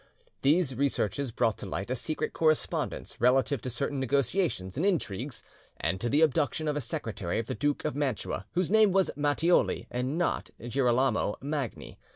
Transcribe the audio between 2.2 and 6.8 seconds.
correspondence relative to certain negotiations and intrigues, and to the abduction of